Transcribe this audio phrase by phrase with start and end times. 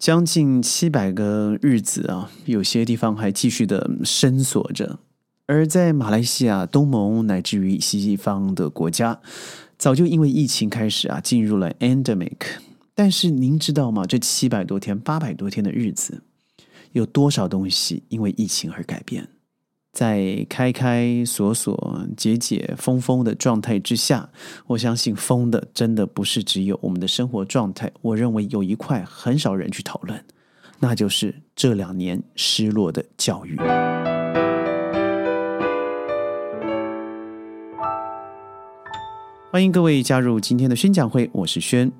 [0.00, 4.98] 将近七百个日子啊，有些地方还继续的深锁着。
[5.44, 9.20] 而在马来西亚、东盟乃至于西方的国家，
[9.76, 12.38] 早就因为疫情开始啊，进入了 endemic。
[12.94, 14.06] 但是您知道吗？
[14.06, 16.22] 这七百多天、八百多天的日子，
[16.92, 19.28] 有多少东西因为疫情而改变？
[19.92, 24.30] 在开开锁锁、解解封封的状态之下，
[24.68, 27.90] 我相信封的真的不是只有我们的生活状态。
[28.00, 30.24] 我认为有一块很少人去讨论，
[30.78, 33.56] 那就是这两年失落的教育。
[39.50, 41.90] 欢迎各位加入今天的宣讲会，我是轩。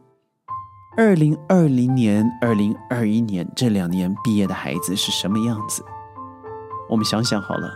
[0.97, 5.83] 二零二零年、二零二一年这两年毕业的孩子是什么样子？
[6.91, 7.73] 我们想想好了，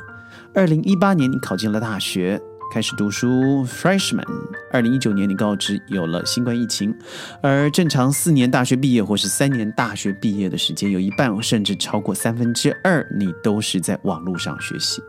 [0.52, 2.40] 二零一八年你考进了大学，
[2.72, 4.26] 开始读书，freshman。
[4.72, 6.92] 二零一九年你告知有了新冠疫情，
[7.40, 15.00] 而正常四年大学毕业或是三年大学毕业的时间，有一半甚至超过三分之二，你都是在网络上学习。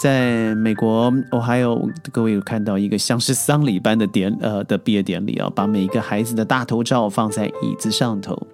[0.00, 8.46] 在美国，我还有各位有看到一个像是丧礼般的典呃的毕业典礼啊，把每一个孩子的大头照放在椅子上头，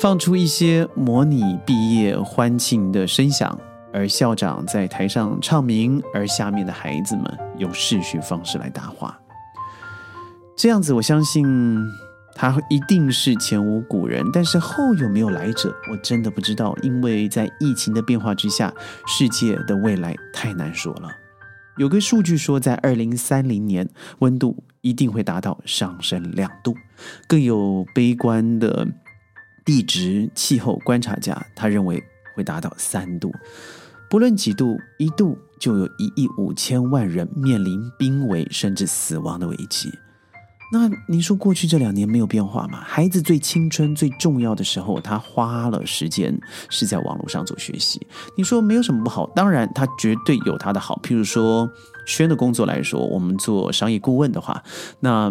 [0.00, 3.58] 放出一些模拟毕业欢庆的声响，
[3.92, 9.18] 而校长在台上唱名，而下面的孩子们用视讯方式来答话。
[10.56, 11.46] 这样子，我相信。
[12.40, 16.72] 他一定是前无古人，但是后有没有来者，我真的不知道。
[16.82, 18.72] 因为在疫情的变化之下，
[19.08, 21.10] 世界的未来太难说了。
[21.78, 23.88] 有个数据说，在二零三零年，
[24.20, 26.76] 温度一定会达到上升两度。
[27.26, 28.86] 更有悲观的
[29.64, 32.00] 地质气候观察家，他认为
[32.38, 33.30] 会达到三度。
[34.08, 39.90] 不论几度，一度就有一亿五千万人面临濒危甚至死亡的危机。
[40.70, 42.80] 那您说过去这两年没有变化吗？
[42.84, 48.06] 孩子最青春最重要的时候，他花了时间是在网络上做学习。
[48.36, 51.00] 你说没有什么不好，当然他绝对有他的好。
[51.02, 51.70] 譬如说，
[52.06, 54.62] 轩的工作来说，我们做商业顾问的话，
[55.00, 55.30] 那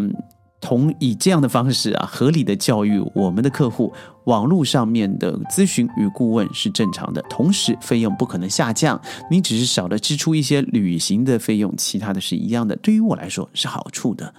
[0.60, 3.94] 同以这样的方式啊，合理的教育我们的客户，
[4.26, 12.76] 网络上面的咨询与顾问是正常的，同时费用不可能下降，你只是少了支出一些旅行的费用，其他的是一样的。
[12.78, 14.34] 对于我来说是好处的。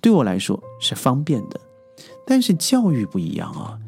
[0.00, 1.58] 对我来说是方便的，
[2.26, 3.78] 但是教育不一样啊，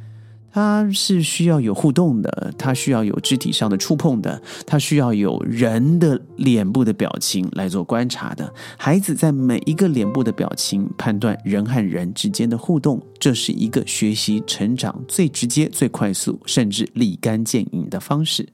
[0.57, 8.51] 它是需要有互动的，它需要有肢体上的触碰的，它需要有人的脸部的表情来做观察的。
[8.79, 18.49] 孩子在每一个脸部的表情判断人和人之间的互动，这是一个学习成长最直接、最快速，甚至立竿见影的方式。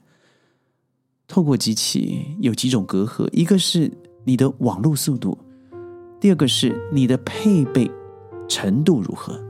[1.25, 3.89] 透过机器有几种隔阂，一个是
[4.25, 5.37] 你的网络速度。
[6.19, 7.89] 第二个是你的配备
[8.49, 9.41] 程度如何？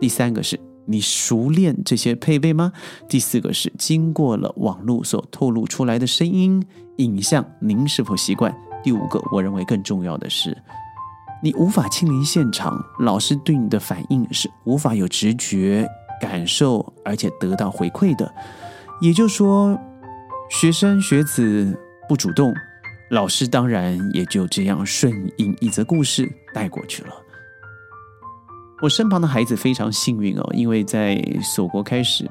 [0.00, 2.72] 第三个是你熟练这些配备吗？
[3.08, 6.64] 第四个是经过了网络所透露出来的声音、
[6.96, 8.54] 影像，您是否习惯？
[8.82, 10.56] 第五个，我认为更重要的是，
[11.42, 15.88] 你无法亲临现场，老师对你的反应是无法有直觉
[16.20, 18.32] 感受，而且得到回馈的。
[19.00, 19.78] 也就是说，
[20.50, 21.78] 学生学子
[22.08, 22.52] 不主动。
[23.10, 27.10] 老师当然也就这样顺应一则故事带过去了。
[28.82, 32.28] 我身旁的孩子非常幸运哦，因为在锁国开始，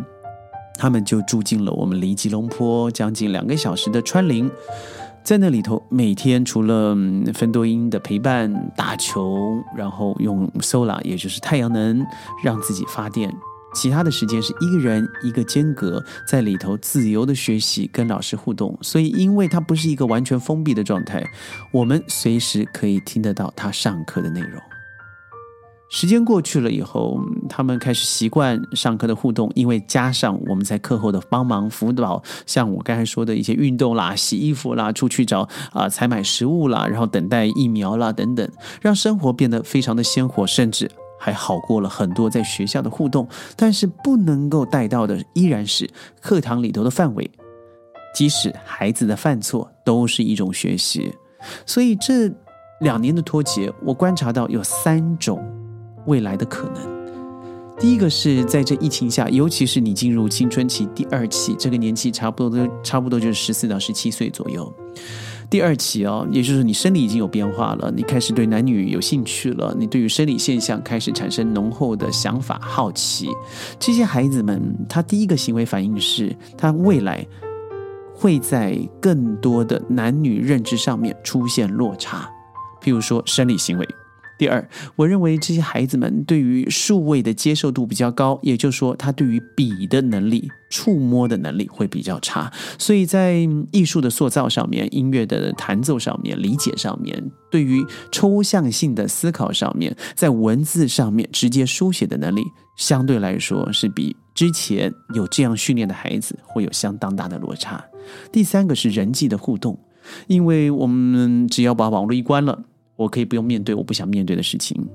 [0.78, 4.51] 他们就住进了我们离吉隆坡将近两个小时的川林，
[5.23, 6.94] 在那里头每天除了
[7.34, 12.06] 分多音的陪伴、打球，然后用 solar 也就是太阳能
[12.44, 13.34] 让自己发电。
[13.73, 18.78] 其他的时间是一个人一个间隔在里头自由的学习，跟老师互动。
[18.81, 21.23] 所以，因为它不是一个完全封闭的状态，
[21.72, 24.61] 我们随时可以听得到他上课的内容。
[25.91, 27.19] 时间过去了以后，
[27.50, 38.50] 他们开始习惯上课的互动，因为加上我们在课后的帮忙辅导，像我刚才说的一些运动啦、洗衣服啦、出去找啊采买食物啦，然后等待疫苗啦等等，
[38.81, 40.90] 让生活变得非常的鲜活，甚至。
[41.24, 45.88] 还好过了很多在学校的互动，但是不能够带到的依然是
[46.20, 47.29] 课堂里头的范围。
[48.16, 51.14] 即使孩子的犯错都是一种学习，
[51.64, 52.28] 所以这
[52.79, 55.40] 两年的脱节，我观察到有三种
[56.06, 57.02] 未来的可能。
[57.80, 64.72] 第一个是在这疫情下，尤其是你进入青春期第二期，这个年纪差不多都差不多就是十四到十七岁左右。
[65.50, 73.28] 第二期哦，也就是你生理已经有变化了，你开始对男女有兴趣了，你对于生理现象开始产生浓厚的想法、好奇。
[73.80, 77.26] 这些孩子们，他第一个行为反应是，他未来
[78.14, 82.30] 会在更多的男女认知上面出现落差，
[82.82, 83.88] 譬如说生理行为。
[84.41, 102.41] 第二，我认为这些孩子们对于数位的接受度比较高，也就是说，他对于笔的能力、触摸的能力会比较差，所以在艺术的塑造上面、音乐的弹奏上面、理解上面、对于抽象性的思考上面，在文字上面直接书写的能力，
[102.76, 107.79] 相对来说是比之前有这样训练的孩子会有相当大的落差。
[108.32, 109.78] 第三个是人际的互动，
[110.26, 112.64] 因为我们只要把网络一关了。
[113.02, 114.88] 我可以不用面对我不想面对的事情，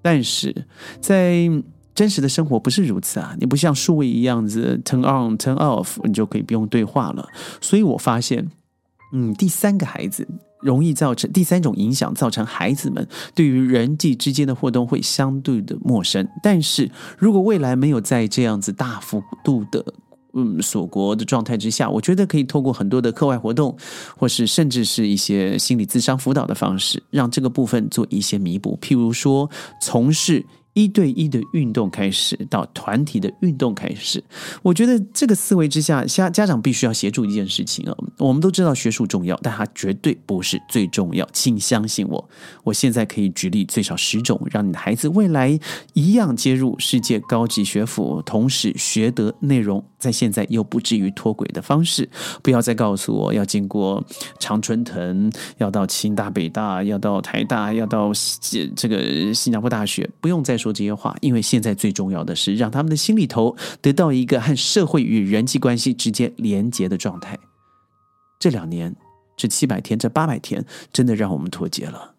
[0.00, 0.66] 但是
[1.00, 1.48] 在
[1.94, 3.36] 真实的生活不是如此啊！
[3.38, 7.28] 你不像数位一样子 turn on turn off，你就可以不用对话了。
[7.60, 8.50] 所以我发现，
[9.12, 10.26] 嗯，第三个孩子
[10.62, 16.26] 容易造成第三种影响，造成孩子们对于人际之间的互动会相对的陌生。
[16.42, 19.84] 但是如果未来没有在这样子大幅度的
[20.34, 23.76] 嗯，锁国的状态之下，我觉得可以透过很多的课外活动，
[24.16, 28.78] 或是甚至是一些心理咨商辅导的方式，让这个部分做一些弥补。
[28.80, 29.48] 譬如说，
[29.80, 30.44] 从事。
[30.74, 34.24] 一对一的运动开始，到团体的运动开始，
[34.62, 37.94] 我觉得这个思维之下，家家长必须要协助一件事情啊。
[38.16, 42.26] 我们都知道学术重要，但它绝对不是最重要，请相信我。
[42.64, 45.60] 我现在可以举例最少十种，让你的孩子未来
[45.92, 52.08] 一样接入世界高级学府，同时学得内容，在现在又不至于脱轨的方式。
[52.42, 54.02] 不要再告诉我要经过
[54.38, 58.10] 常春藤，要到清大、北大，要到台大，要到
[58.74, 60.62] 这个新加坡大学，不用再。
[60.62, 67.36] 说这些话，因为现在最重要的是让他们的心里头得到一个和社会与人际关系直接连接的状态。
[68.38, 68.94] 这两年，
[69.36, 72.11] 这七百天，这八百天，真的让我们脱节了。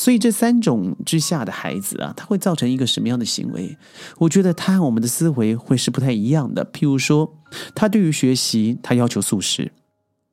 [0.00, 3.76] 所以这三种之下的孩子啊，他会造成一个什么样的行为？
[4.16, 6.64] 我觉得他和我们的思维会是不太一样的。
[6.72, 7.36] 譬如说，
[7.74, 9.72] 他对于学习，他要求速食。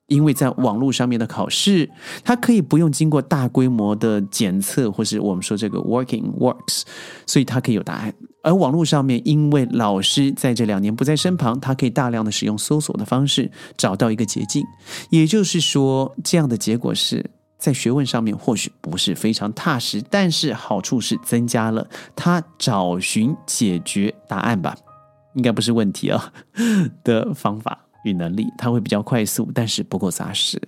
[0.07, 1.89] 因为在网络上面的考试，
[2.23, 6.83] 他可以不用经过大规模的检测，或是我们说这个 working works，
[7.25, 8.13] 所以他可以有答案。
[8.43, 14.63] 而网络上面，因为老师在这两年不在身旁，他可以大量的使用搜索的方式找到一个捷径。
[15.09, 24.75] 也就是说，这样的结果是在学问上面或许不是非常踏实，但是好处是增加了他找寻解决答案吧，
[25.33, 26.31] 应该不是问题啊
[27.03, 27.83] 的方法。
[28.03, 30.61] 与能力，他会比较快速，但是不够扎实。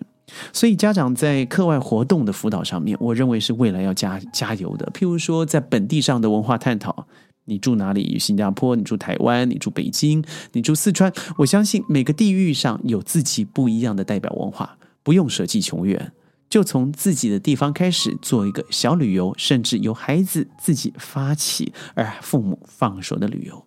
[0.51, 4.91] 所以家长在课外活动的辅导上面，我认为是未来要加加油的。
[4.93, 7.07] 譬如说，在本地上的文化探讨，
[7.45, 8.19] 你住哪里？
[8.19, 8.75] 新加坡？
[8.75, 9.49] 你住台湾？
[9.49, 10.21] 你住北京？
[10.51, 11.13] 你住四川？
[11.37, 16.11] 我相信每个地域上有自己不一样的代表文化，不用舍弃穷远，
[16.49, 23.65] 就从自己的地方开始做一个小旅游，甚至由孩子自己发起，而父母放手的旅游。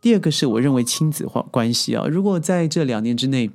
[0.00, 3.50] 第二个是我认为亲子化关系啊，如果在这两年之内，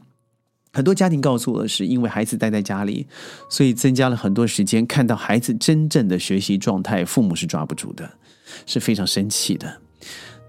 [0.71, 3.07] 很多家庭告诉我是因为孩子待在家里，
[3.49, 8.11] 所以增加了很多时间看到孩子真正的学习状态，父母是抓不住的，
[8.67, 9.81] 是非常生气的。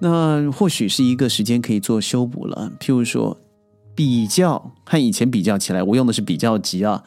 [0.01, 3.39] 那或许是一个时间可以做修补了，譬如说
[3.95, 7.05] 比较和以前比较起来，我用的是比较级啊，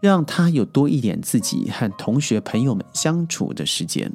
[0.00, 4.12] 让他有多一点自己和同学朋友们相处的时间。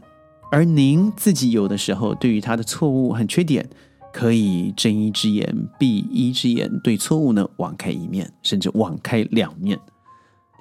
[0.51, 3.69] 而您自己有的时候，对于他的错误和缺点，
[4.11, 9.79] 可以睁一只眼闭一只眼，对错误呢网开一面，甚至网开两面。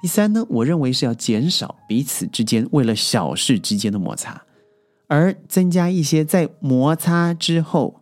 [0.01, 4.41] 第三呢，我认为是要减少彼此之间为了小事之间的摩擦，
[5.07, 8.01] 而增加一些在摩擦之后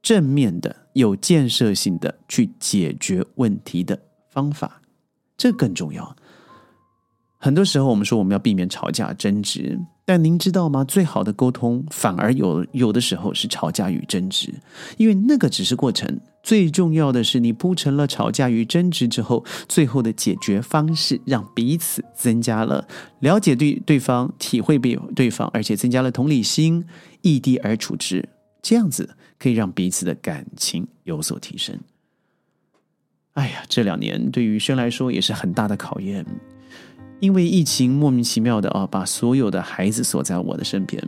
[0.00, 4.80] 正面的、有建设性的去解决问题的方法，
[5.36, 6.16] 这更重要。
[7.44, 9.76] 很多时候，我们说我们要避免吵架争执。
[10.04, 10.84] 但您知道吗？
[10.84, 14.54] 最好的沟通反而有有的时候是吵架与争执，
[14.96, 16.20] 因为那个只是过程。
[16.44, 22.86] 最重要的是，你铺成了吵架与争执之后，最后的解决方式让彼此增加了
[23.18, 26.84] 了解对对方、体会被对方，而且增加了同理心，
[27.22, 28.28] 异地而处之，
[28.62, 31.76] 这样子可以让彼此的感情有所提升。
[33.32, 36.24] 哎呀，这两年对于轩来说也是很大的考验。
[37.22, 41.00] 因为疫情莫名其妙的啊，把所有的孩子锁在我的身边，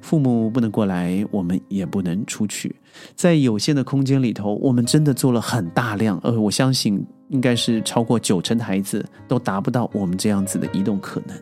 [0.00, 2.76] 父母不能过来，我们也不能出去，
[3.16, 11.36] 在有限的空间里头，我们真的做了很大量，呃，我相信应该是超过九成的孩子都达不到我们这样子的移动可能。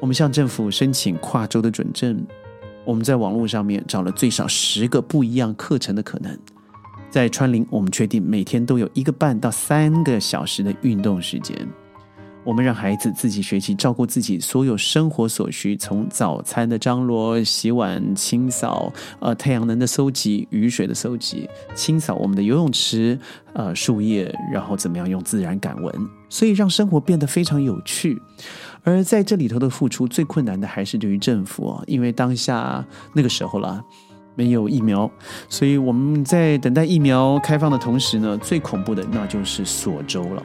[0.00, 2.26] 我们向政府申请跨州的准证，
[2.82, 6.34] 我们在网络上面找了最少十个不一样课程的可能，
[7.10, 11.54] 在川林，我们确定每天都有一个半到三个小时的运动时间。
[12.44, 23.18] 我们让孩子自己学习照顾自己所有生活所需，从早餐的张罗、洗碗、清扫，呃，太阳能的搜集、雨水的搜集、清扫我们的游泳池，
[23.52, 25.94] 呃，树叶，然后怎么样用自然感闻，
[26.28, 28.20] 所以让生活变得非常有趣。
[28.82, 32.84] 而在这里头的付出最困难的还是对于政府啊，因为当下
[33.14, 33.80] 那个时候了
[34.34, 35.08] 没有疫苗，
[35.48, 40.42] 所以我们在等待疫苗开放的同时呢，最恐怖的那就是锁州了。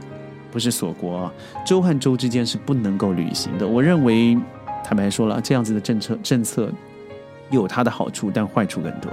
[0.58, 1.34] 不是锁国啊，
[1.64, 3.68] 州和州之间是不能够旅行的。
[3.68, 4.36] 我认为，
[4.84, 6.72] 坦白说了，这样子的政策政策
[7.52, 9.12] 有它的好处，但坏处更多。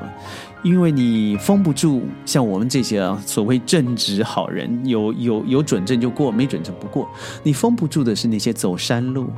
[0.63, 7.07] 因为你封不住像我们这些啊所谓正直好人，有有有准证就过，没准证不过。
[7.43, 9.29] 你封不住的是那些走山路、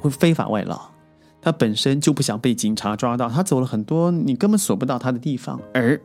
[0.00, 0.78] 会非法外劳，
[1.40, 5.98] 他本身就不想被警察抓到，他走了很多你根本锁不到他的地方，而。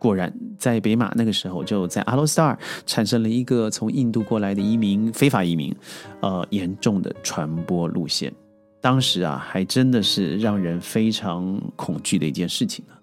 [0.00, 5.72] 果然，在北马那个时候，就在阿罗斯塔产生了一个从印度过来的移民，非法移民，
[6.20, 8.32] 呃，严重的传播路线。
[8.80, 12.94] 当时啊，还真的是让人非常恐惧的一件事情呢。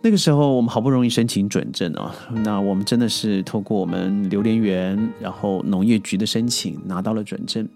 [0.00, 2.14] 那个时候，我们好不容易申请准证啊，
[2.44, 7.68] 那我们真的是透过我们榴莲园，然后农业局的申请拿到了准证。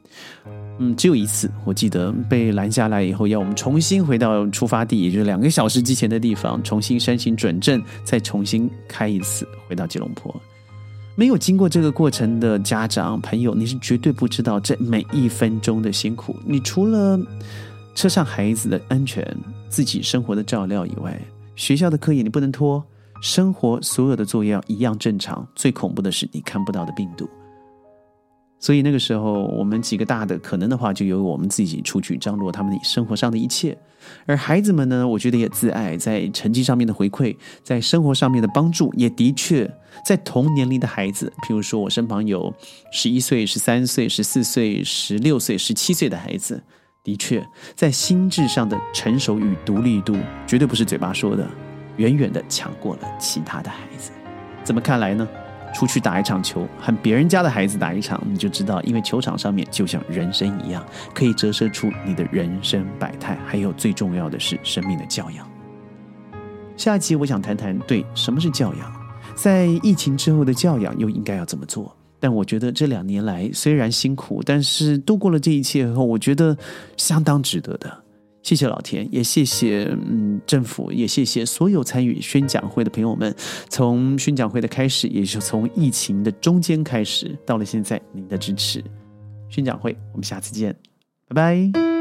[0.78, 10.32] 嗯，只有一次，我记得被拦下来以后，要我们重新回到出发地，也就是两个小时之前的地方，重新申请准证，再重新开一次，回到吉隆坡。
[11.16, 16.36] 没有经过这个过程的家长朋友，你是绝对不知道这每一分钟的辛苦。
[16.46, 17.20] 你除了
[17.96, 19.26] 车上孩子的安全、
[19.68, 21.20] 自己生活的照料以外，
[21.54, 22.82] 学校的课业你不能拖，
[23.20, 25.46] 生活所有的作业要一样正常。
[25.54, 27.28] 最恐怖的是你看不到的病毒。
[28.58, 33.76] 所以那个时候，我们几个大的可能的话，就由我们自己出去张罗他们生活上的一切。
[34.24, 39.68] 而孩子们呢，我觉得也自爱，在成绩上面的回馈，在生活上面的帮助，也的确
[40.06, 42.54] 在同年龄的孩子，譬如说我身旁有
[42.92, 46.62] 十一岁、十三岁、十四岁、十六岁、十七岁的孩子。
[47.04, 47.44] 的确，
[47.74, 50.16] 在心智上的成熟与独立度，
[50.46, 51.44] 绝对不是嘴巴说的，
[51.96, 54.12] 远远的强过了其他的孩子。
[54.62, 55.26] 怎么看来呢？
[55.74, 63.38] 出去打一场球，和别人家的孩子打一场，你就知道，因为球场上面就像人生一样，可以折射出你的人生百态。
[63.46, 65.50] 还有最重要的是生命的教养。
[66.76, 68.92] 下一期我想谈谈，对什么是教养，
[69.34, 71.96] 在疫情之后的教养又应该要怎么做？
[72.22, 76.56] 但我觉得这两年来虽然辛苦，但是度过了这一切以后，我觉得
[76.96, 77.92] 相当值得的。
[78.44, 83.34] 谢谢老田，也谢谢嗯政府，也谢谢所有参与宣讲会的朋友们。
[83.68, 88.80] 从宣讲会的开始，也是从疫情的中间开始，到了现在，您的支持。
[89.48, 90.72] 宣讲会，我们下次见，
[91.26, 91.91] 拜拜。